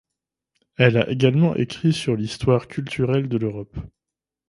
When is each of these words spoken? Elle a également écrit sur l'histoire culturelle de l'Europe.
Elle 0.77 0.97
a 0.97 1.07
également 1.11 1.55
écrit 1.55 1.93
sur 1.93 2.15
l'histoire 2.15 2.67
culturelle 2.67 3.29
de 3.29 3.37
l'Europe. 3.37 3.77